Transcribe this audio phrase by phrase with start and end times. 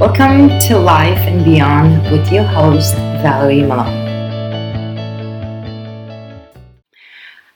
[0.00, 3.94] Welcome to Life and Beyond with your host, Valerie Malone.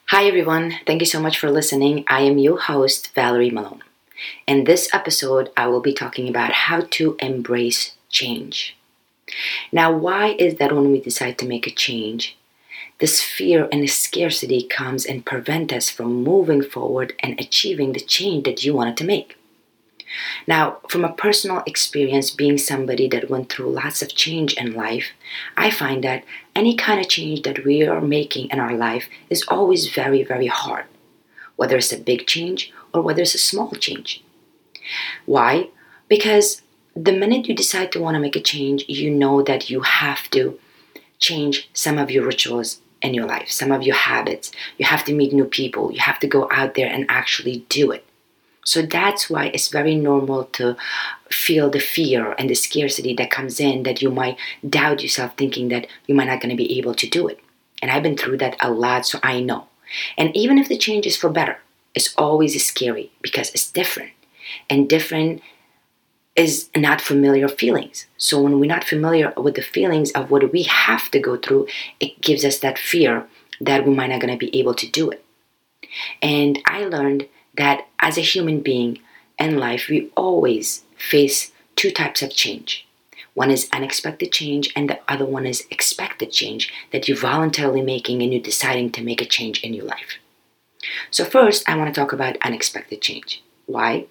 [0.07, 0.77] Hi, everyone.
[0.87, 2.05] Thank you so much for listening.
[2.07, 3.83] I am your host, Valerie Malone.
[4.47, 8.77] In this episode, I will be talking about how to embrace change.
[9.73, 12.37] Now, why is that when we decide to make a change,
[13.01, 18.45] this fear and scarcity comes and prevent us from moving forward and achieving the change
[18.45, 19.38] that you wanted to make?
[20.47, 25.11] Now, from a personal experience, being somebody that went through lots of change in life,
[25.57, 26.25] I find that
[26.55, 30.47] any kind of change that we are making in our life is always very, very
[30.47, 30.87] hard,
[31.57, 34.23] whether it's a big change or whether it's a small change.
[35.27, 35.69] Why?
[36.09, 36.63] Because
[36.97, 40.31] the minute you decide to want to make a change, you know that you have
[40.31, 40.59] to
[41.19, 44.51] change some of your rituals in your life, some of your habits.
[44.79, 45.93] You have to meet new people.
[45.93, 48.05] You have to go out there and actually do it.
[48.69, 50.77] So that's why it's very normal to
[51.31, 54.37] feel the fear and the scarcity that comes in that you might
[54.69, 57.41] doubt yourself thinking that you might not going to be able to do it.
[57.81, 59.69] And I've been through that a lot, so I know.
[60.19, 61.57] And even if the change is for better,
[61.95, 64.11] it's always scary because it's different.
[64.69, 65.41] And different
[66.37, 68.05] is not familiar feelings.
[68.19, 71.69] So when we're not familiar with the feelings of what we have to go through,
[72.01, 73.27] it gives us that fear
[73.63, 75.25] that we might not going to be able to do it.
[76.21, 77.29] And I learned
[77.59, 79.01] that as a human being
[79.39, 82.87] in life, we always face two types of change.
[83.35, 88.23] One is unexpected change, and the other one is expected change that you're voluntarily making
[88.23, 90.19] and you're deciding to make a change in your life.
[91.11, 93.43] So, first, I want to talk about unexpected change.
[93.67, 94.07] Why?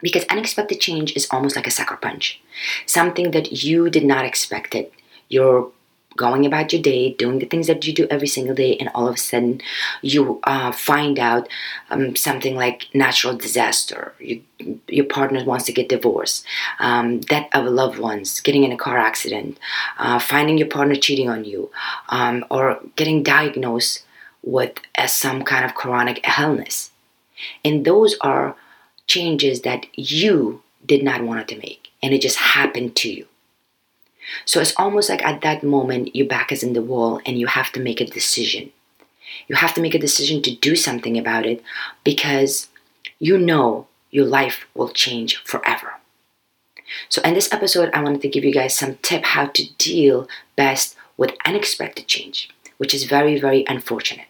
[0.00, 2.40] Because unexpected change is almost like a sucker punch,
[2.84, 4.92] something that you did not expect it.
[5.28, 5.72] Your
[6.16, 9.06] going about your day, doing the things that you do every single day, and all
[9.06, 9.60] of a sudden
[10.02, 11.48] you uh, find out
[11.90, 14.42] um, something like natural disaster, you,
[14.88, 16.44] your partner wants to get divorced,
[16.80, 19.58] um, death of loved ones, getting in a car accident,
[19.98, 21.70] uh, finding your partner cheating on you,
[22.08, 24.02] um, or getting diagnosed
[24.42, 26.90] with uh, some kind of chronic illness.
[27.64, 28.56] And those are
[29.06, 33.26] changes that you did not want to make, and it just happened to you.
[34.44, 37.46] So it's almost like at that moment, your back is in the wall and you
[37.46, 38.72] have to make a decision.
[39.48, 41.62] You have to make a decision to do something about it
[42.04, 42.68] because
[43.18, 45.94] you know your life will change forever.
[47.08, 50.28] So in this episode, I wanted to give you guys some tip how to deal
[50.54, 52.48] best with unexpected change,
[52.78, 54.26] which is very, very unfortunate.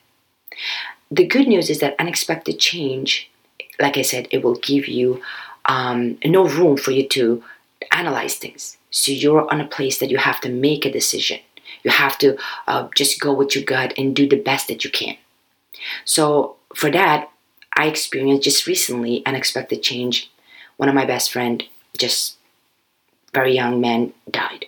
[1.11, 3.31] The good news is that unexpected change,
[3.79, 5.23] like I said, it will give you
[5.67, 7.43] um, no room for you to
[7.97, 8.77] analyze things.
[8.91, 11.41] So you're on a place that you have to make a decision.
[11.83, 12.37] You have to
[12.67, 15.17] uh, just go with your gut and do the best that you can.
[16.05, 17.31] So for that,
[17.77, 20.31] I experienced just recently unexpected change.
[20.77, 21.63] One of my best friend,
[21.97, 22.37] just
[23.33, 24.67] very young man, died.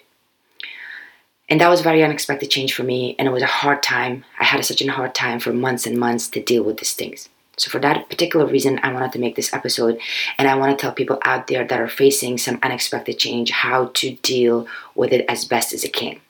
[1.49, 4.25] And that was very unexpected change for me, and it was a hard time.
[4.38, 7.31] I had such a hard time for months and months to deal with these things.
[7.58, 9.98] So, for that particular reason, I wanted to make this episode
[10.38, 13.91] and I want to tell people out there that are facing some unexpected change how
[13.94, 16.20] to deal with it as best as it can.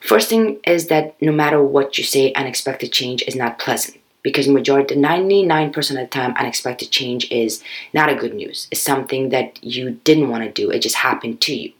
[0.00, 4.48] First thing is that no matter what you say, unexpected change is not pleasant because
[4.48, 8.68] majority 99% of the time unexpected change is not a good news.
[8.70, 10.70] It's something that you didn't want to do.
[10.70, 11.72] It just happened to you.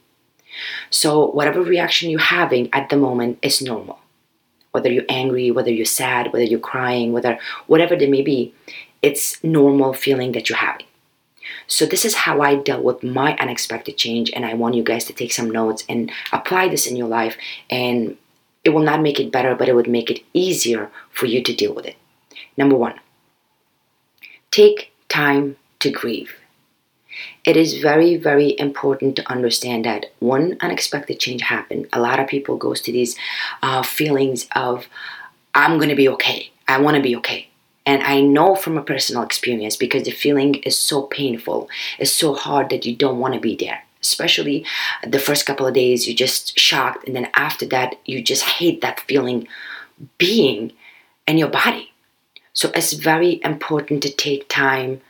[0.89, 4.00] So whatever reaction you're having at the moment is normal
[4.71, 7.37] whether you're angry, whether you're sad, whether you're crying, whether
[7.67, 8.53] whatever they may be,
[9.01, 10.85] it's normal feeling that you're having.
[11.67, 15.05] So this is how I dealt with my unexpected change, and I want you guys
[15.05, 17.37] to take some notes and apply this in your life.
[17.69, 18.17] And
[18.63, 21.53] it will not make it better, but it would make it easier for you to
[21.53, 21.95] deal with it.
[22.57, 22.99] Number one,
[24.51, 26.35] take time to grieve
[27.43, 31.87] it is very very important to understand that one unexpected change happened.
[31.93, 33.17] A lot of people goes to these
[33.63, 34.87] uh, feelings of
[35.55, 36.51] i'm gonna be okay.
[36.67, 37.47] I want to be okay.
[37.85, 41.69] And i know from a personal experience because the feeling is so painful.
[41.99, 43.83] It's so hard that you don't want to be there.
[44.01, 44.65] Especially
[45.05, 47.07] the first couple of days you're just shocked.
[47.07, 49.47] And then after that you just hate that feeling
[50.17, 50.73] being
[51.27, 51.91] in your body.
[52.53, 55.01] So it's very important to take time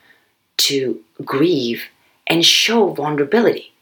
[0.58, 1.86] to grieve
[2.32, 3.74] and show vulnerability.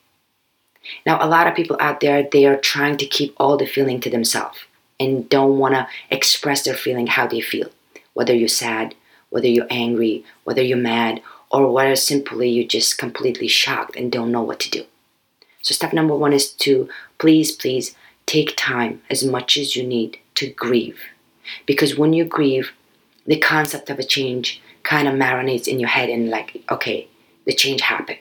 [1.06, 4.01] Now, a lot of people out there, they are trying to keep all the feeling
[4.01, 4.57] to themselves
[5.00, 7.69] and don't want to express their feeling how they feel.
[8.16, 8.96] Whether you're sad,
[9.30, 14.31] whether you're angry, whether you're mad, or whether simply you're just completely shocked and don't
[14.31, 14.84] know what to do.
[15.62, 17.95] So, step number one is to please, please
[18.25, 21.02] take time as much as you need to grieve.
[21.68, 22.72] Because when you grieve,
[23.28, 27.07] the concept of a change kind of marinates in your head and, like, okay,
[27.45, 28.18] the change happened.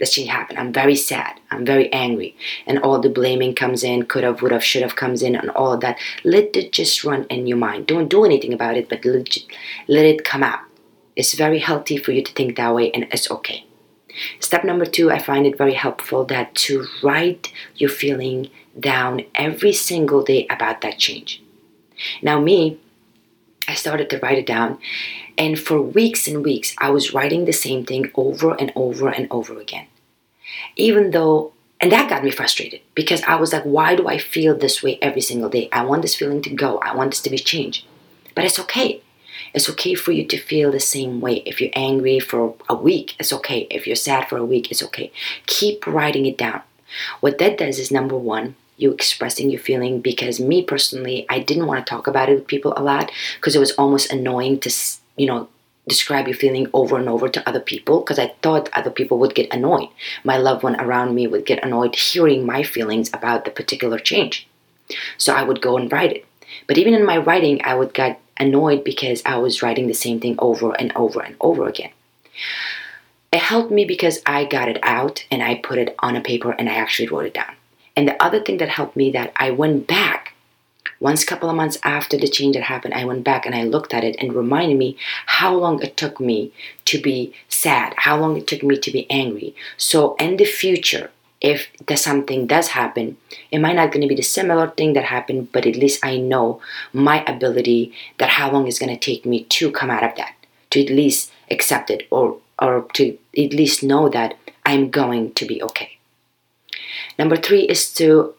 [0.00, 0.58] This change happened.
[0.58, 1.38] I'm very sad.
[1.52, 2.34] I'm very angry.
[2.66, 5.50] And all the blaming comes in, could have, would have, should have comes in, and
[5.50, 5.98] all of that.
[6.24, 7.86] Let it just run in your mind.
[7.86, 10.60] Don't do anything about it, but let it come out.
[11.14, 13.66] It's very healthy for you to think that way, and it's okay.
[14.40, 19.72] Step number two, I find it very helpful that to write your feeling down every
[19.72, 21.42] single day about that change.
[22.22, 22.80] Now, me,
[23.68, 24.78] I started to write it down,
[25.36, 29.28] and for weeks and weeks, I was writing the same thing over and over and
[29.30, 29.86] over again.
[30.76, 34.56] Even though, and that got me frustrated because I was like, why do I feel
[34.56, 35.68] this way every single day?
[35.72, 37.84] I want this feeling to go, I want this to be changed.
[38.34, 39.02] But it's okay.
[39.52, 41.42] It's okay for you to feel the same way.
[41.46, 43.66] If you're angry for a week, it's okay.
[43.70, 45.10] If you're sad for a week, it's okay.
[45.46, 46.62] Keep writing it down.
[47.20, 51.66] What that does is number one, you expressing your feeling because me personally, I didn't
[51.66, 54.72] want to talk about it with people a lot because it was almost annoying to,
[55.16, 55.48] you know,
[55.90, 59.34] describe your feeling over and over to other people because I thought other people would
[59.34, 59.88] get annoyed.
[60.24, 64.48] My loved one around me would get annoyed hearing my feelings about the particular change.
[65.18, 66.24] So I would go and write it.
[66.66, 70.20] But even in my writing, I would get annoyed because I was writing the same
[70.20, 71.90] thing over and over and over again.
[73.32, 76.52] It helped me because I got it out and I put it on a paper
[76.52, 77.54] and I actually wrote it down.
[77.96, 80.29] And the other thing that helped me that I went back
[81.00, 83.64] once a couple of months after the change that happened, I went back and I
[83.64, 86.52] looked at it and reminded me how long it took me
[86.84, 89.56] to be sad, how long it took me to be angry.
[89.78, 91.10] So in the future,
[91.40, 93.16] if something does happen,
[93.50, 96.18] it might not going to be the similar thing that happened, but at least I
[96.18, 96.60] know
[96.92, 100.34] my ability that how long it's going to take me to come out of that,
[100.68, 104.36] to at least accept it or or to at least know that
[104.66, 105.96] I'm going to be okay.
[107.18, 108.34] Number three is to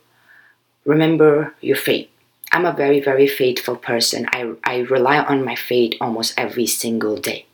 [0.86, 2.11] remember your fate.
[2.52, 4.28] I'm a very, very faithful person.
[4.34, 7.46] I, I rely on my faith almost every single day.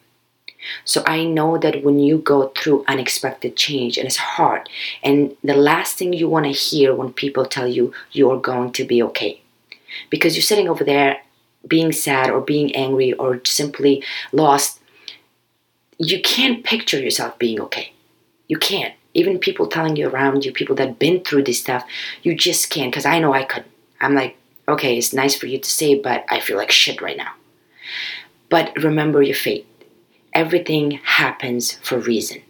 [0.83, 4.67] So I know that when you go through unexpected change and it's hard,
[5.03, 8.83] and the last thing you want to hear when people tell you you're going to
[8.83, 9.41] be okay,
[10.09, 11.21] because you're sitting over there
[11.67, 14.79] being sad or being angry or simply lost,
[15.97, 17.93] you can't picture yourself being okay.
[18.47, 18.93] You can't.
[19.13, 21.83] Even people telling you around you, people that been through this stuff,
[22.23, 22.91] you just can't.
[22.91, 23.71] Because I know I couldn't.
[23.99, 27.17] I'm like, okay, it's nice for you to say, but I feel like shit right
[27.17, 27.33] now.
[28.49, 29.65] But remember your fate.
[30.33, 32.41] Everything happens for a reason.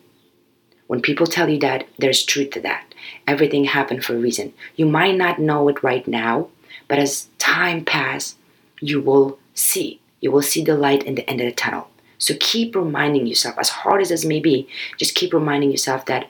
[0.88, 2.94] When people tell you that, there's truth to that.
[3.28, 4.54] Everything happened for a reason.
[4.76, 6.50] You might not know it right now,
[6.88, 8.36] but as time passes,
[8.80, 10.00] you will see.
[10.22, 11.90] You will see the light in the end of the tunnel.
[12.18, 14.68] So keep reminding yourself, as hard as this may be,
[14.98, 16.30] just keep reminding yourself that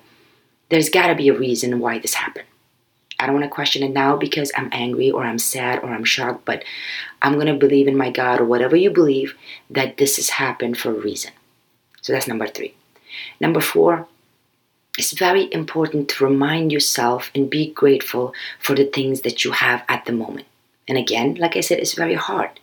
[0.69, 2.47] there's got to be a reason why this happened.
[3.19, 6.03] I don't want to question it now because I'm angry or I'm sad or I'm
[6.03, 6.63] shocked, but
[7.21, 9.35] I'm going to believe in my God or whatever you believe
[9.69, 11.31] that this has happened for a reason.
[12.01, 12.75] So that's number three.
[13.39, 14.07] Number four,
[14.97, 19.83] it's very important to remind yourself and be grateful for the things that you have
[19.89, 20.47] at the moment.
[20.87, 22.59] And again, like I said, it's very hard.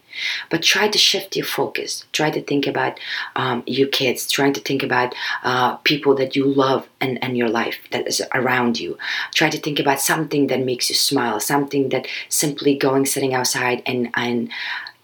[0.48, 2.04] But try to shift your focus.
[2.12, 3.00] Try to think about
[3.36, 4.30] um, your kids.
[4.30, 8.22] Try to think about uh, people that you love and, and your life that is
[8.32, 8.96] around you.
[9.34, 11.40] Try to think about something that makes you smile.
[11.40, 14.50] Something that simply going sitting outside and and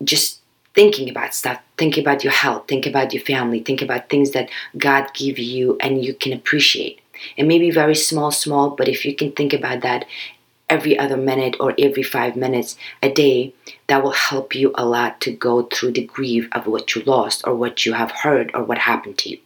[0.04, 0.40] just
[0.74, 1.60] thinking about stuff.
[1.76, 2.68] Think about your health.
[2.68, 3.60] Think about your family.
[3.60, 7.00] Think about things that God give you and you can appreciate.
[7.36, 10.06] It may be very small, small, but if you can think about that
[10.70, 13.52] every other minute or every five minutes a day,
[13.88, 17.46] that will help you a lot to go through the grief of what you lost
[17.46, 19.38] or what you have heard or what happened to you.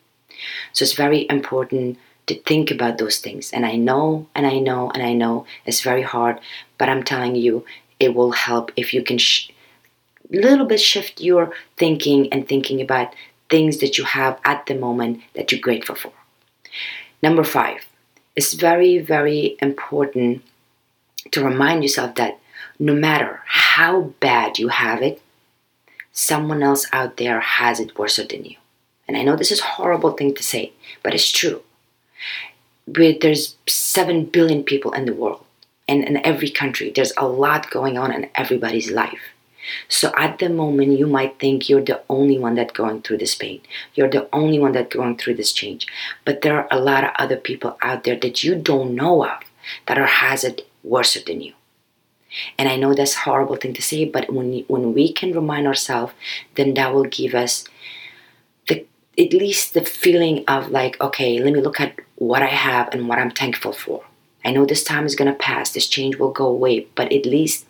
[0.72, 3.50] So it's very important to think about those things.
[3.52, 6.40] And I know, and I know, and I know it's very hard,
[6.78, 7.64] but I'm telling you,
[7.98, 9.50] it will help if you can sh-
[10.30, 13.14] little bit shift your thinking and thinking about
[13.50, 16.12] things that you have at the moment that you're grateful for.
[17.22, 17.86] Number five,
[18.36, 20.42] it's very, very important
[21.30, 22.38] to remind yourself that
[22.78, 25.22] no matter how bad you have it,
[26.12, 28.56] someone else out there has it worse than you.
[29.06, 31.62] And I know this is a horrible thing to say, but it's true.
[32.86, 35.44] But there's 7 billion people in the world,
[35.88, 39.20] and in every country, there's a lot going on in everybody's life.
[39.88, 43.34] So at the moment, you might think you're the only one that's going through this
[43.34, 43.60] pain.
[43.94, 45.86] You're the only one that's going through this change.
[46.24, 49.40] But there are a lot of other people out there that you don't know of
[49.86, 51.54] that are has it worse than you.
[52.58, 55.66] And I know that's a horrible thing to say, but when when we can remind
[55.66, 56.12] ourselves,
[56.56, 57.64] then that will give us
[58.68, 58.86] the
[59.18, 63.08] at least the feeling of like, okay, let me look at what I have and
[63.08, 64.04] what I'm thankful for.
[64.44, 67.66] I know this time is gonna pass, this change will go away, but at least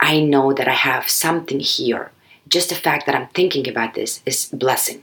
[0.00, 2.12] I know that I have something here.
[2.46, 5.02] Just the fact that I'm thinking about this is blessing.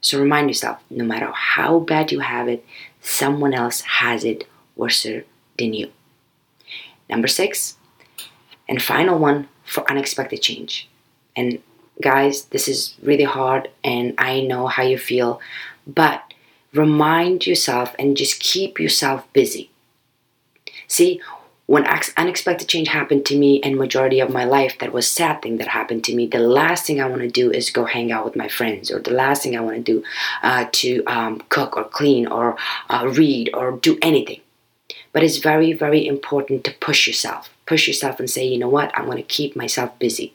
[0.00, 2.64] So remind yourself, no matter how bad you have it,
[3.00, 5.90] someone else has it worse than you.
[7.08, 7.76] Number six,
[8.68, 10.88] and final one for unexpected change.
[11.36, 11.62] And
[12.02, 15.40] guys, this is really hard, and I know how you feel,
[15.86, 16.22] but
[16.74, 19.70] remind yourself and just keep yourself busy.
[20.86, 21.20] See,
[21.68, 21.86] when
[22.16, 25.68] unexpected change happened to me and majority of my life that was sad thing that
[25.68, 28.34] happened to me the last thing i want to do is go hang out with
[28.34, 30.02] my friends or the last thing i want to do
[30.42, 32.56] uh, to um, cook or clean or
[32.88, 34.40] uh, read or do anything
[35.12, 38.90] but it's very very important to push yourself push yourself and say you know what
[38.96, 40.32] i'm going to keep myself busy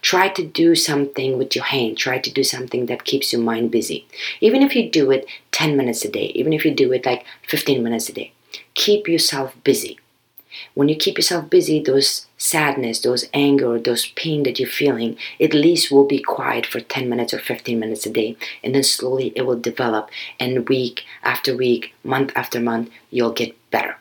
[0.00, 1.98] Try to do something with your hand.
[1.98, 4.06] Try to do something that keeps your mind busy.
[4.40, 7.24] Even if you do it 10 minutes a day, even if you do it like
[7.48, 8.32] 15 minutes a day,
[8.74, 9.98] keep yourself busy.
[10.74, 15.54] When you keep yourself busy, those sadness, those anger, those pain that you're feeling, at
[15.54, 18.36] least will be quiet for 10 minutes or 15 minutes a day.
[18.62, 20.10] And then slowly it will develop.
[20.38, 23.96] And week after week, month after month, you'll get better.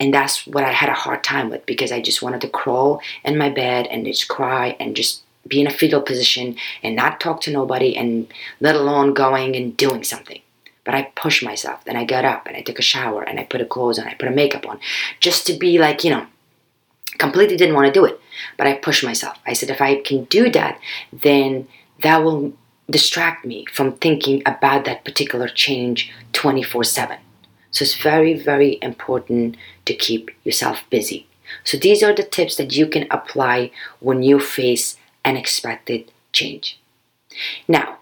[0.00, 3.00] And that's what I had a hard time with because I just wanted to crawl
[3.24, 7.20] in my bed and just cry and just be in a fetal position and not
[7.20, 10.40] talk to nobody and let alone going and doing something.
[10.84, 11.84] But I pushed myself.
[11.84, 14.06] Then I got up and I took a shower and I put a clothes on,
[14.06, 14.80] I put a makeup on,
[15.20, 16.26] just to be like, you know,
[17.18, 18.20] completely didn't want to do it.
[18.56, 19.38] But I pushed myself.
[19.46, 20.78] I said, if I can do that,
[21.12, 21.68] then
[22.02, 22.52] that will
[22.90, 27.18] distract me from thinking about that particular change 24 7.
[27.70, 31.26] So it's very, very important to keep yourself busy.
[31.62, 36.78] So these are the tips that you can apply when you face unexpected change.
[37.68, 37.98] Now,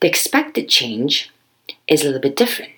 [0.00, 1.30] the expected change
[1.86, 2.72] is a little bit different.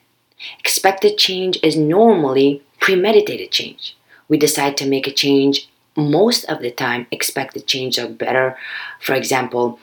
[0.61, 3.97] Expected change is normally premeditated change.
[4.29, 8.57] We decide to make a change most of the time expected change are better
[9.01, 9.79] for example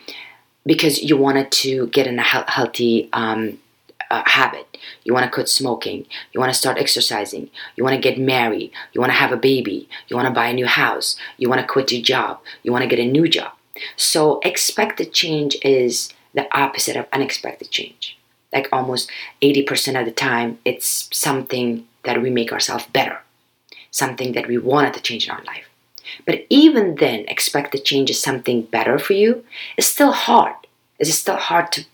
[0.66, 3.58] because you wanted to get in a healthy um,
[4.26, 4.78] habit.
[5.04, 6.06] You want to quit smoking.
[6.34, 7.50] You want to start exercising.
[7.76, 8.72] You want to get married.
[8.94, 9.90] You want to have a baby.
[10.08, 11.16] You want to buy a new house.
[11.38, 12.40] You want to quit your job.
[12.64, 13.54] You want to get a new job.
[13.96, 18.18] So expected change is the opposite of unexpected change.
[18.54, 19.10] Like almost
[19.42, 23.20] 80% of the time, it's something that we make ourselves better,
[23.92, 25.66] something that we wanted to change in our life.
[26.26, 29.46] But even then, expected change is something better for you.
[29.78, 30.56] It's still hard.
[31.00, 31.86] It's still hard to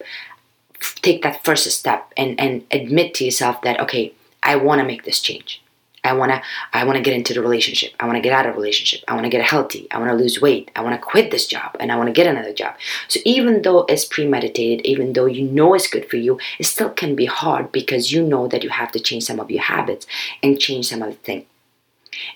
[0.79, 5.03] take that first step and, and admit to yourself that, okay, I want to make
[5.03, 5.61] this change.
[6.03, 6.41] I want to
[6.73, 7.91] I want to get into the relationship.
[7.99, 9.03] I want to get out of relationship.
[9.07, 9.87] I want to get healthy.
[9.91, 10.71] I want to lose weight.
[10.75, 12.75] I want to quit this job and I want to get another job.
[13.07, 16.91] So even though it's premeditated, even though you know it's good for you, it still
[16.91, 20.07] can be hard because you know that you have to change some of your habits
[20.41, 21.45] and change some of the things.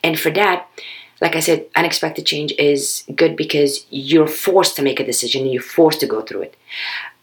[0.03, 0.67] And for that,
[1.21, 5.53] like I said, unexpected change is good because you're forced to make a decision and
[5.53, 6.55] you're forced to go through it.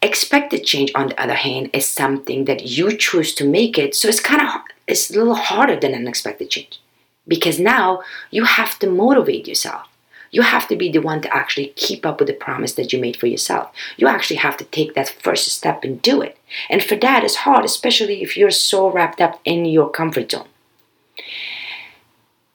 [0.00, 3.95] Expected change, on the other hand, is something that you choose to make it.
[3.95, 4.49] So it's kind of
[4.87, 6.81] it's a little harder than unexpected change
[7.26, 9.87] because now you have to motivate yourself.
[10.31, 13.00] You have to be the one to actually keep up with the promise that you
[13.00, 13.71] made for yourself.
[13.97, 16.37] You actually have to take that first step and do it.
[16.69, 20.49] And for that, it's hard, especially if you're so wrapped up in your comfort zone.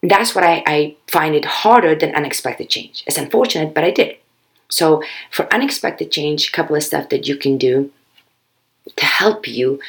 [0.03, 3.03] That's what I, I find it harder than unexpected change.
[3.07, 4.17] It's unfortunate, but I did.
[4.73, 7.91] So for unexpected change, a couple of stuff that you can do
[8.95, 9.79] to help you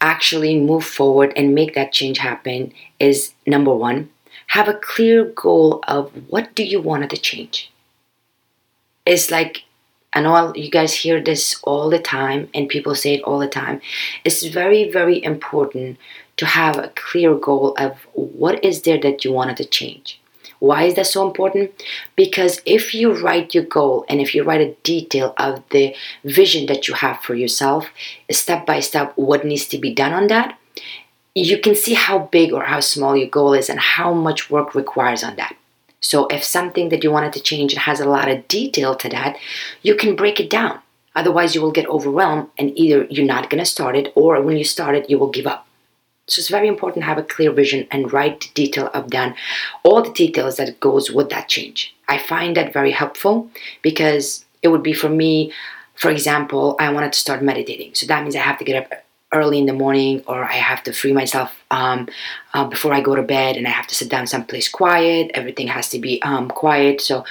[0.00, 4.10] actually move forward and make that change happen is number one,
[4.48, 7.70] have a clear goal of what do you want to change.
[9.06, 9.62] It's like
[10.12, 13.46] I know you guys hear this all the time and people say it all the
[13.46, 13.80] time.
[14.24, 15.98] It's very, very important
[16.38, 20.20] to have a clear goal of what is there that you wanted to change.
[20.58, 21.70] Why is that so important?
[22.16, 25.94] Because if you write your goal and if you write a detail of the
[26.24, 27.88] vision that you have for yourself,
[28.30, 30.58] step by step, what needs to be done on that,
[31.34, 34.74] you can see how big or how small your goal is and how much work
[34.74, 35.54] requires on that.
[36.00, 39.36] So if something that you wanted to change has a lot of detail to that,
[39.82, 40.80] you can break it down.
[41.14, 44.56] Otherwise, you will get overwhelmed and either you're not going to start it or when
[44.56, 45.66] you start it, you will give up.
[46.28, 49.36] So it's very important to have a clear vision and write the detail of then
[49.84, 51.94] all the details that goes with that change.
[52.08, 53.48] I find that very helpful
[53.82, 55.52] because it would be for me,
[55.94, 57.94] for example, I wanted to start meditating.
[57.94, 60.82] So that means I have to get up early in the morning or I have
[60.84, 62.08] to free myself um,
[62.54, 65.30] uh, before I go to bed and I have to sit down someplace quiet.
[65.34, 67.00] Everything has to be um, quiet.
[67.00, 67.24] So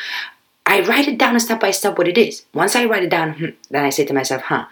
[0.65, 2.43] I write it down step by step what it is.
[2.53, 4.65] Once I write it down, hmm, then I say to myself, huh,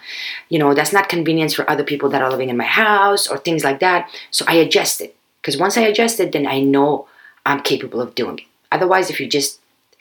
[0.49, 3.37] you know, that's not convenience for other people that are living in my house or
[3.37, 4.09] things like that.
[4.31, 5.15] So I adjust it.
[5.41, 7.07] Because once I adjust it, then I know
[7.45, 8.45] I'm capable of doing it.
[8.71, 9.59] Otherwise, if you're just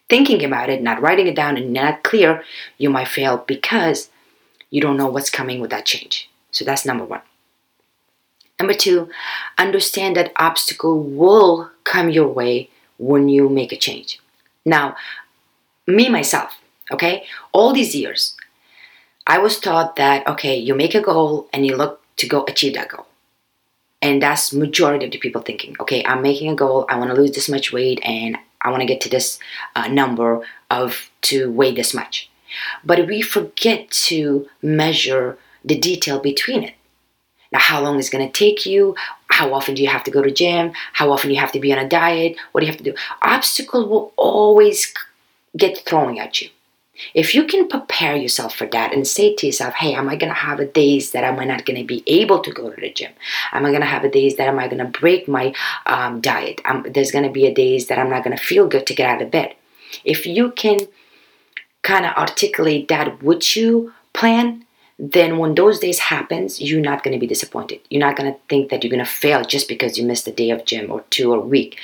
[0.09, 2.43] thinking about it, not writing it down, and not clear,
[2.79, 4.09] you might fail because
[4.71, 6.31] you don't know what's coming with that change.
[6.53, 7.23] So that's number one.
[8.59, 9.09] Number two,
[9.59, 14.21] understand that obstacle will come your way when you make a change.
[14.65, 14.95] Now,
[15.97, 16.59] me myself,
[16.91, 18.37] okay, all these years,
[19.27, 22.75] I was taught that okay, you make a goal and you look to go achieve
[22.75, 23.07] that goal.
[24.01, 27.21] And that's majority of the people thinking, okay, I'm making a goal, I want to
[27.21, 29.39] lose this much weight and I want to get to this
[29.77, 32.29] uh, number of to weigh this much.
[32.85, 36.75] But we forget to measure the detail between it.
[37.53, 38.97] Now, how long is going to take you?
[39.29, 40.73] How often do you have to go to gym?
[40.95, 42.37] How often you have to be on a diet?
[42.51, 42.95] What do you have to do?
[43.23, 44.93] Obstacles will always
[45.57, 46.49] get thrown at you.
[47.15, 50.31] If you can prepare yourself for that and say to yourself, hey, am I going
[50.31, 52.81] to have a days that am I not going to be able to go to
[52.81, 53.13] the gym?
[53.53, 55.55] Am I going to have a days that am I going to break my
[55.87, 56.61] um, diet?
[56.65, 58.95] Um, there's going to be a days that I'm not going to feel good to
[58.95, 59.55] get out of bed.
[60.05, 60.81] If you can
[61.83, 64.65] kind of articulate that with you plan,
[64.99, 67.81] then when those days happens you're not going to be disappointed.
[67.91, 70.33] You're not going to think that you're going to fail just because you missed a
[70.33, 71.79] day of gym or two or week.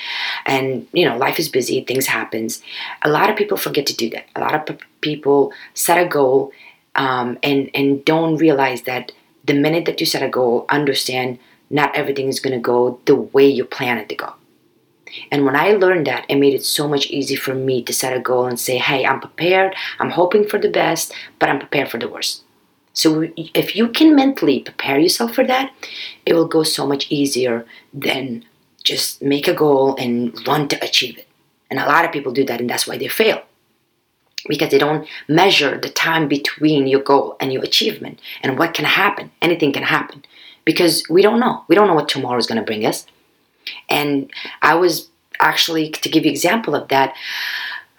[0.46, 2.62] And you know life is busy things happens.
[3.02, 4.26] A lot of people forget to do that.
[4.36, 6.52] A lot of p- people set a goal
[6.94, 9.12] um, and and don't realize that
[9.44, 11.38] the minute that you set a goal understand
[11.70, 14.34] not everything is going to go the way you plan it to go.
[15.30, 18.16] And when I learned that, it made it so much easier for me to set
[18.16, 21.90] a goal and say, hey, I'm prepared, I'm hoping for the best, but I'm prepared
[21.90, 22.42] for the worst.
[22.98, 25.72] So if you can mentally prepare yourself for that,
[26.26, 27.64] it will go so much easier
[27.94, 28.44] than
[28.82, 31.28] just make a goal and run to achieve it.
[31.70, 33.42] And a lot of people do that, and that's why they fail.
[34.48, 38.84] Because they don't measure the time between your goal and your achievement and what can
[38.84, 39.30] happen.
[39.40, 40.24] Anything can happen.
[40.64, 41.62] Because we don't know.
[41.68, 43.06] We don't know what tomorrow is going to bring us.
[43.88, 44.28] And
[44.60, 47.14] I was actually, to give you example of that,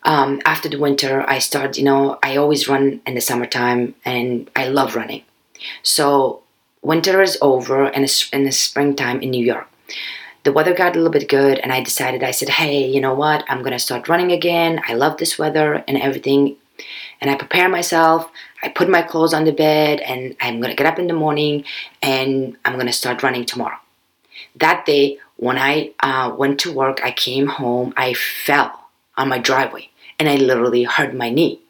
[0.10, 4.50] um, after the winter, I start, you know, I always run in the summertime and
[4.56, 5.22] I love running.
[5.84, 6.42] So
[6.82, 9.68] winter is over and it's in the springtime in New York.
[10.46, 13.13] The weather got a little bit good and I decided, I said, hey, you know
[13.13, 13.46] what?
[13.48, 14.82] I'm going to start running again.
[14.88, 16.56] I love this weather and everything.
[17.22, 18.32] And I prepare myself.
[18.63, 21.13] I put my clothes on the bed and I'm going to get up in the
[21.13, 21.65] morning
[22.02, 23.78] and I'm going to start running tomorrow.
[24.56, 29.38] That day, when I uh, went to work, I came home, I fell on my
[29.38, 29.88] driveway
[30.19, 31.62] and I literally hurt my knee.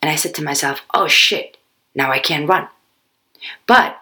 [0.00, 1.58] And I said to myself, oh shit,
[1.94, 2.68] now I can't run.
[3.66, 4.00] But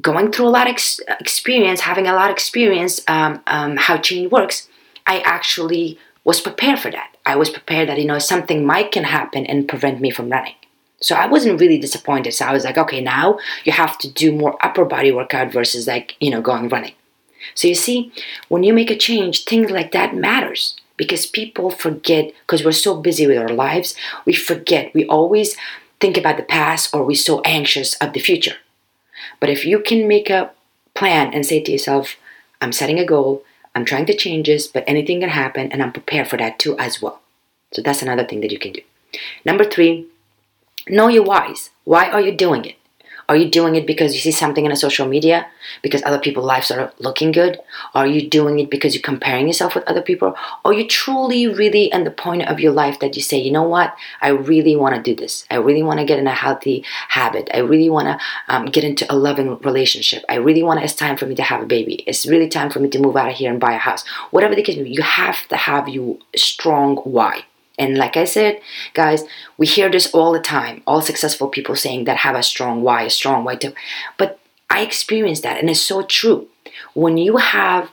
[0.00, 3.96] going through a lot of ex- experience, having a lot of experience um, um, how
[3.96, 4.68] change works,
[5.06, 7.16] I actually was prepared for that.
[7.24, 10.54] I was prepared that you know something might can happen and prevent me from running.
[11.00, 12.32] So I wasn't really disappointed.
[12.32, 15.86] So I was like, okay, now you have to do more upper body workout versus
[15.86, 16.94] like you know going running.
[17.54, 18.12] So you see,
[18.48, 23.00] when you make a change, things like that matters because people forget because we're so
[23.00, 24.94] busy with our lives we forget.
[24.94, 25.56] We always
[26.00, 28.56] think about the past or we're so anxious of the future.
[29.40, 30.50] But if you can make a
[30.96, 32.16] plan and say to yourself
[32.60, 35.92] i'm setting a goal i'm trying to change this but anything can happen and i'm
[35.92, 37.20] prepared for that too as well.
[37.72, 38.80] So that's another thing that you can do.
[39.44, 40.06] Number three
[40.88, 41.70] know your whys.
[41.84, 42.75] Why are you doing it
[43.28, 45.46] are you doing it because you see something in a social media?
[45.82, 47.58] Because other people's lives are looking good?
[47.94, 50.36] Are you doing it because you're comparing yourself with other people?
[50.64, 53.64] Are you truly, really in the point of your life that you say, you know
[53.64, 53.96] what?
[54.22, 55.44] I really want to do this.
[55.50, 57.50] I really want to get in a healthy habit.
[57.52, 60.24] I really want to um, get into a loving relationship.
[60.28, 62.04] I really want it's time for me to have a baby.
[62.06, 64.06] It's really time for me to move out of here and buy a house.
[64.30, 67.44] Whatever the case you have to have you strong why.
[67.78, 68.60] And like I said,
[68.94, 69.24] guys,
[69.58, 70.82] we hear this all the time.
[70.86, 73.74] All successful people saying that have a strong why, a strong why too.
[74.16, 74.38] But
[74.70, 76.48] I experienced that and it's so true.
[76.94, 77.90] When you have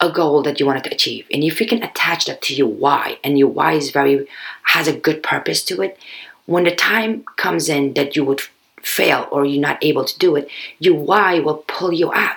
[0.00, 2.68] a goal that you wanted to achieve and if you can attach that to your
[2.68, 4.26] why and your why is very
[4.64, 5.98] has a good purpose to it,
[6.46, 8.42] when the time comes in that you would
[8.82, 12.36] fail or you're not able to do it, your why will pull you out.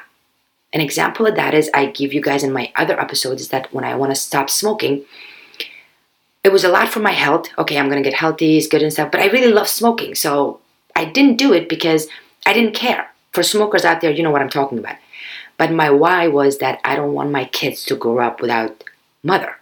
[0.73, 3.73] An example of that is I give you guys in my other episodes is that
[3.73, 5.05] when I want to stop smoking,
[6.47, 7.49] it was a lot for my health.
[7.57, 10.15] Okay, I'm gonna get healthy, it's good and stuff, but I really love smoking.
[10.15, 10.61] So
[10.95, 12.07] I didn't do it because
[12.45, 13.11] I didn't care.
[13.33, 14.95] For smokers out there, you know what I'm talking about.
[15.57, 18.83] But my why was that I don't want my kids to grow up without
[19.23, 19.57] mother.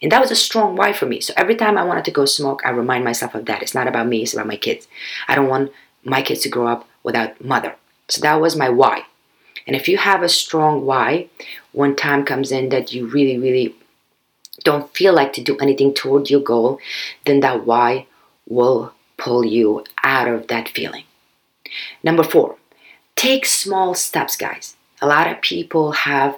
[0.00, 1.20] And that was a strong why for me.
[1.20, 3.62] So every time I wanted to go smoke, I remind myself of that.
[3.62, 4.86] It's not about me, it's about my kids.
[5.26, 5.72] I don't want
[6.04, 7.74] my kids to grow up without mother.
[8.08, 9.04] So that was my why.
[9.66, 11.28] And if you have a strong why,
[11.72, 13.74] when time comes in that you really, really
[14.64, 16.80] don't feel like to do anything toward your goal,
[17.24, 18.06] then that why
[18.48, 21.04] will pull you out of that feeling.
[22.02, 22.56] Number four,
[23.16, 24.76] take small steps, guys.
[25.00, 26.36] A lot of people have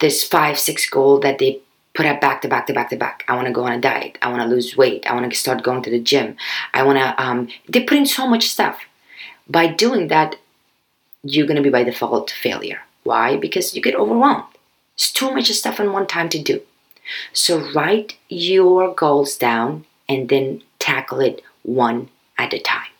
[0.00, 1.60] this five, six goal that they
[1.94, 3.24] put up back to back to back to back.
[3.28, 4.18] I want to go on a diet.
[4.20, 5.06] I want to lose weight.
[5.06, 6.36] I want to start going to the gym.
[6.74, 8.80] I want to, um, they put in so much stuff.
[9.48, 10.36] By doing that,
[11.22, 12.80] you're going to be by default failure.
[13.04, 13.36] Why?
[13.36, 14.44] Because you get overwhelmed.
[14.94, 16.60] It's too much stuff in one time to do.
[17.32, 22.90] So write your goals down and then tackle it one at a time.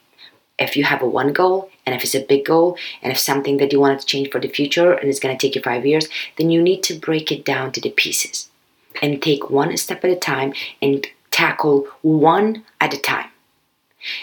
[0.58, 3.58] If you have a one goal and if it's a big goal and if something
[3.58, 5.84] that you want to change for the future and it's going to take you 5
[5.84, 8.48] years, then you need to break it down to the pieces
[9.02, 13.28] and take one step at a time and tackle one at a time.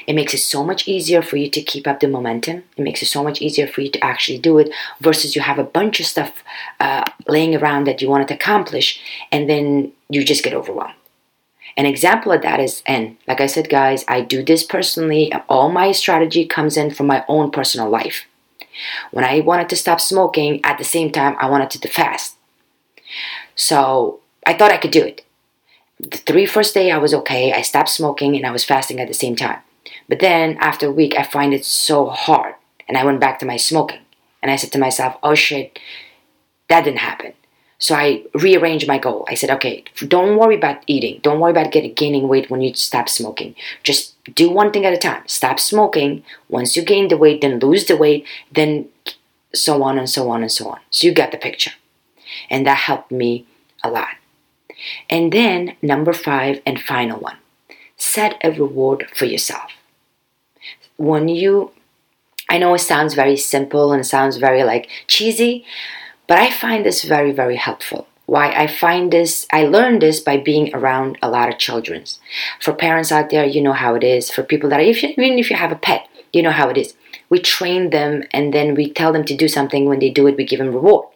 [0.07, 2.63] It makes it so much easier for you to keep up the momentum.
[2.77, 5.59] It makes it so much easier for you to actually do it versus you have
[5.59, 6.43] a bunch of stuff
[6.79, 10.95] uh, laying around that you wanted to accomplish and then you just get overwhelmed.
[11.75, 15.33] An example of that is, and like I said, guys, I do this personally.
[15.49, 18.25] All my strategy comes in from my own personal life.
[19.11, 22.35] When I wanted to stop smoking, at the same time, I wanted to fast.
[23.55, 25.25] So I thought I could do it.
[25.99, 27.53] The three first day I was okay.
[27.53, 29.59] I stopped smoking and I was fasting at the same time.
[30.13, 32.53] But then after a week, I find it so hard.
[32.87, 34.01] And I went back to my smoking.
[34.43, 35.79] And I said to myself, oh shit,
[36.69, 37.33] that didn't happen.
[37.79, 39.25] So I rearranged my goal.
[39.27, 41.19] I said, okay, don't worry about eating.
[41.23, 43.55] Don't worry about getting gaining weight when you stop smoking.
[43.81, 45.23] Just do one thing at a time.
[45.25, 46.23] Stop smoking.
[46.47, 48.89] Once you gain the weight, then lose the weight, then
[49.55, 50.79] so on and so on and so on.
[50.91, 51.71] So you got the picture.
[52.51, 53.47] And that helped me
[53.83, 54.17] a lot.
[55.09, 57.37] And then number five and final one
[57.97, 59.71] set a reward for yourself
[60.97, 61.71] when you
[62.49, 65.65] I know it sounds very simple and sounds very like cheesy,
[66.27, 68.07] but I find this very, very helpful.
[68.25, 72.05] Why I find this, I learned this by being around a lot of children.
[72.61, 74.31] For parents out there, you know how it is.
[74.31, 76.77] For people that, if you, even if you have a pet, you know how it
[76.77, 76.93] is.
[77.29, 79.85] We train them and then we tell them to do something.
[79.85, 81.07] When they do it, we give them reward.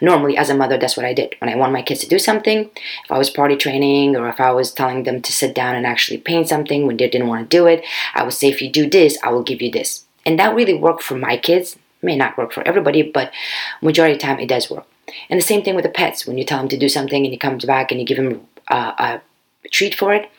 [0.00, 1.34] Normally, as a mother, that's what I did.
[1.38, 2.70] When I want my kids to do something,
[3.04, 5.86] if I was party training or if I was telling them to sit down and
[5.86, 7.84] actually paint something when they didn't want to do it,
[8.14, 10.04] I would say, if you do this, I will give you this.
[10.26, 11.76] And that really worked for my kids.
[12.02, 13.32] May not work for everybody, but
[13.80, 14.86] majority of the time it does work.
[15.28, 16.26] And the same thing with the pets.
[16.26, 18.46] When you tell them to do something and he comes back and you give him
[18.68, 19.22] a, a
[19.70, 20.30] treat for it,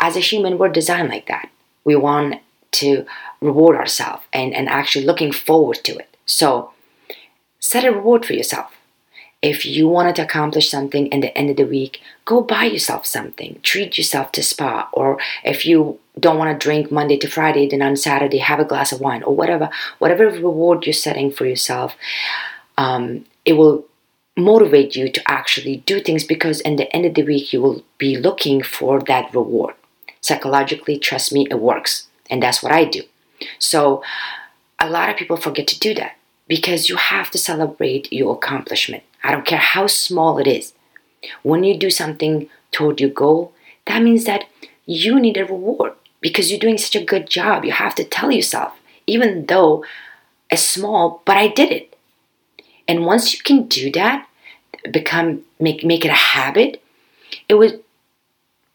[0.00, 1.48] as a human, we're designed like that.
[1.84, 2.40] We want
[2.72, 3.06] to
[3.40, 6.16] reward ourselves and, and actually looking forward to it.
[6.26, 6.72] So
[7.64, 8.70] set a reward for yourself.
[9.40, 13.06] If you wanted to accomplish something in the end of the week, go buy yourself
[13.06, 13.58] something.
[13.62, 14.90] Treat yourself to spa.
[14.92, 18.66] Or if you don't want to drink Monday to Friday, then on Saturday have a
[18.66, 19.70] glass of wine or whatever.
[19.98, 21.96] Whatever reward you're setting for yourself,
[22.76, 23.86] um, it will
[24.36, 27.82] motivate you to actually do things because in the end of the week you will
[27.96, 29.74] be looking for that reward.
[30.20, 32.08] Psychologically, trust me, it works.
[32.28, 33.02] And that's what I do.
[33.58, 34.02] So
[34.78, 39.02] a lot of people forget to do that because you have to celebrate your accomplishment.
[39.22, 40.74] I don't care how small it is.
[41.42, 43.52] When you do something toward your goal,
[43.86, 44.44] that means that
[44.86, 47.64] you need a reward because you're doing such a good job.
[47.64, 48.72] You have to tell yourself,
[49.06, 49.84] even though
[50.50, 51.96] it's small, but I did it.
[52.86, 54.28] And once you can do that,
[54.90, 56.82] become make make it a habit,
[57.48, 57.82] it would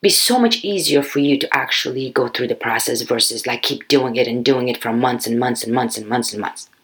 [0.02, 3.88] be so much easier for you to actually go through the process versus like keep
[3.88, 6.66] doing it and doing it for months and months and months and months and months.
[6.66, 6.79] And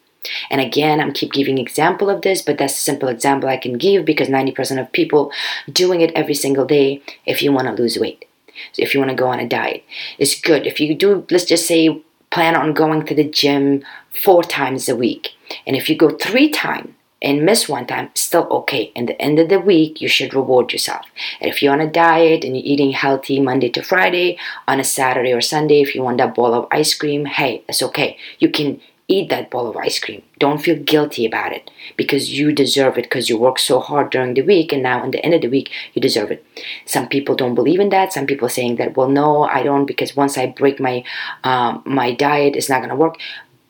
[0.61, 4.05] again, I'm keep giving example of this, but that's a simple example I can give
[4.05, 5.31] because 90% of people
[5.71, 8.25] doing it every single day if you want to lose weight.
[8.73, 9.83] So if you want to go on a diet,
[10.17, 10.65] it's good.
[10.65, 13.83] If you do, let's just say, plan on going to the gym
[14.23, 15.29] four times a week.
[15.65, 16.89] And if you go three times
[17.21, 18.91] and miss one time, still okay.
[18.95, 21.05] In the end of the week, you should reward yourself.
[21.39, 24.83] And if you're on a diet and you're eating healthy Monday to Friday, on a
[24.83, 28.17] Saturday or Sunday, if you want that bowl of ice cream, hey, it's okay.
[28.39, 30.23] You can eat that bowl of ice cream.
[30.39, 34.33] Don't feel guilty about it because you deserve it because you work so hard during
[34.33, 36.45] the week and now in the end of the week you deserve it.
[36.85, 38.13] Some people don't believe in that.
[38.13, 41.03] Some people saying that well no I don't because once I break my
[41.43, 43.17] um, my diet it's not gonna work.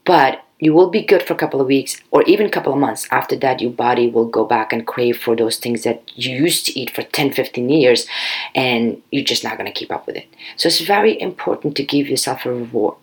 [0.06, 2.80] But you will be good for a couple of weeks or even a couple of
[2.80, 3.08] months.
[3.12, 6.66] After that, your body will go back and crave for those things that you used
[6.68, 8.08] to eat for 10, 15 years,
[8.54, 10.28] and you're just not going to keep up with it.
[10.56, 12.96] So it's very important to give yourself a reward.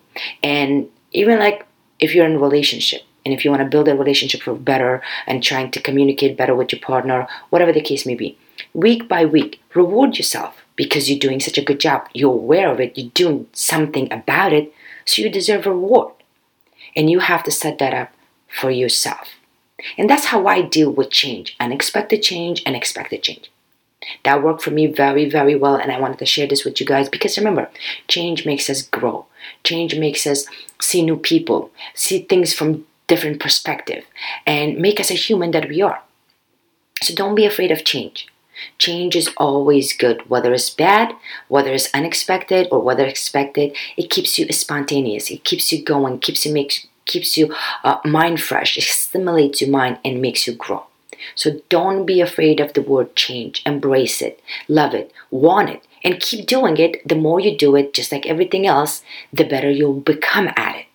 [0.43, 1.67] And even like
[2.03, 5.01] if you're in a relationship and if you want to build a relationship for better
[5.27, 8.37] and trying to communicate better with your partner, whatever the case may be,
[8.75, 12.09] week by week, reward yourself because you're doing such a good job.
[12.13, 16.13] You're aware of it, you're doing something about it, so you deserve reward.
[16.97, 18.13] And you have to set that up
[18.49, 19.29] for yourself.
[19.97, 23.51] And that's how I deal with change unexpected change and expected change.
[24.25, 26.87] That worked for me very, very well, and I wanted to share this with you
[26.87, 27.71] guys because remember,
[28.09, 29.27] change makes us grow.
[29.65, 30.47] Change makes us
[30.81, 34.05] see new people, see things from different perspective,
[34.47, 36.03] and make us a human that we are.
[37.03, 38.29] So don't be afraid of change.
[38.79, 41.15] Change is always good, whether it's bad,
[41.49, 43.75] whether it's unexpected, or whether expected.
[43.97, 45.31] It keeps you spontaneous.
[45.31, 46.21] It keeps you going.
[46.21, 50.55] Keeps you makes keeps you uh, mind fresh, it stimulates your mind and makes you
[50.55, 50.85] grow.
[51.35, 53.63] So don't be afraid of the word change.
[53.65, 57.07] Embrace it, love it, want it, and keep doing it.
[57.07, 60.87] The more you do it, just like everything else, the better you'll become at it.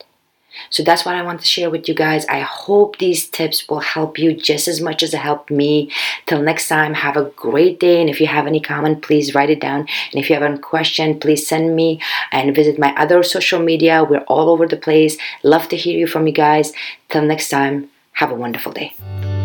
[0.69, 2.25] So that's what I want to share with you guys.
[2.25, 5.91] I hope these tips will help you just as much as it helped me.
[6.25, 8.01] Till next time, have a great day.
[8.01, 9.81] And if you have any comment, please write it down.
[9.81, 14.03] And if you have a question, please send me and visit my other social media.
[14.03, 15.17] We're all over the place.
[15.43, 16.73] Love to hear you from you guys.
[17.09, 19.36] Till next time, have a wonderful day.